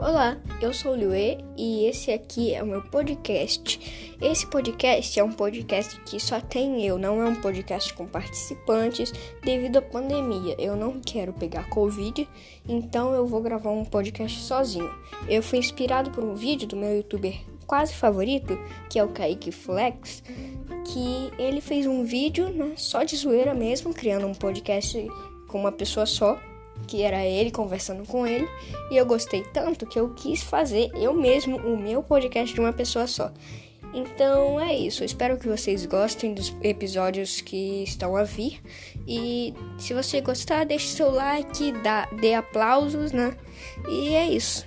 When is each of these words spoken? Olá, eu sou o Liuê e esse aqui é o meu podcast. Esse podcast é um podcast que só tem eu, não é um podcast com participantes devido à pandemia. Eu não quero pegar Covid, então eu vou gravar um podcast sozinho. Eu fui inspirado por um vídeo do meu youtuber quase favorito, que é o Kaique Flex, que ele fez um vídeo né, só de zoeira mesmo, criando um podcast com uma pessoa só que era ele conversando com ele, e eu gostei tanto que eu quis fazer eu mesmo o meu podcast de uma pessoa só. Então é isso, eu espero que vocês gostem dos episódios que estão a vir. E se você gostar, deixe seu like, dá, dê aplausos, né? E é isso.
Olá, 0.00 0.38
eu 0.62 0.72
sou 0.72 0.92
o 0.92 0.96
Liuê 0.96 1.36
e 1.58 1.84
esse 1.84 2.10
aqui 2.10 2.54
é 2.54 2.62
o 2.62 2.66
meu 2.66 2.80
podcast. 2.80 4.16
Esse 4.18 4.46
podcast 4.46 5.20
é 5.20 5.22
um 5.22 5.30
podcast 5.30 6.00
que 6.06 6.18
só 6.18 6.40
tem 6.40 6.86
eu, 6.86 6.96
não 6.96 7.20
é 7.20 7.26
um 7.26 7.34
podcast 7.34 7.92
com 7.92 8.06
participantes 8.06 9.12
devido 9.44 9.76
à 9.76 9.82
pandemia. 9.82 10.56
Eu 10.58 10.74
não 10.74 11.02
quero 11.02 11.34
pegar 11.34 11.68
Covid, 11.68 12.26
então 12.66 13.12
eu 13.12 13.26
vou 13.26 13.42
gravar 13.42 13.72
um 13.72 13.84
podcast 13.84 14.40
sozinho. 14.40 14.90
Eu 15.28 15.42
fui 15.42 15.58
inspirado 15.58 16.10
por 16.10 16.24
um 16.24 16.34
vídeo 16.34 16.66
do 16.66 16.76
meu 16.76 16.96
youtuber 16.96 17.38
quase 17.66 17.92
favorito, 17.92 18.58
que 18.88 18.98
é 18.98 19.04
o 19.04 19.08
Kaique 19.08 19.52
Flex, 19.52 20.22
que 20.86 21.30
ele 21.38 21.60
fez 21.60 21.86
um 21.86 22.04
vídeo 22.04 22.48
né, 22.48 22.72
só 22.74 23.02
de 23.02 23.14
zoeira 23.16 23.52
mesmo, 23.52 23.92
criando 23.92 24.26
um 24.26 24.34
podcast 24.34 25.06
com 25.46 25.60
uma 25.60 25.70
pessoa 25.70 26.06
só 26.06 26.40
que 26.86 27.02
era 27.02 27.24
ele 27.24 27.50
conversando 27.50 28.06
com 28.06 28.26
ele, 28.26 28.48
e 28.90 28.96
eu 28.96 29.06
gostei 29.06 29.42
tanto 29.42 29.86
que 29.86 29.98
eu 29.98 30.10
quis 30.10 30.42
fazer 30.42 30.90
eu 30.94 31.12
mesmo 31.12 31.56
o 31.58 31.76
meu 31.76 32.02
podcast 32.02 32.54
de 32.54 32.60
uma 32.60 32.72
pessoa 32.72 33.06
só. 33.06 33.32
Então 33.92 34.60
é 34.60 34.74
isso, 34.74 35.02
eu 35.02 35.06
espero 35.06 35.36
que 35.36 35.48
vocês 35.48 35.84
gostem 35.84 36.32
dos 36.32 36.54
episódios 36.62 37.40
que 37.40 37.82
estão 37.82 38.16
a 38.16 38.22
vir. 38.22 38.60
E 39.06 39.52
se 39.78 39.92
você 39.92 40.20
gostar, 40.20 40.64
deixe 40.64 40.86
seu 40.86 41.10
like, 41.10 41.72
dá, 41.82 42.06
dê 42.20 42.34
aplausos, 42.34 43.10
né? 43.10 43.36
E 43.88 44.14
é 44.14 44.28
isso. 44.28 44.64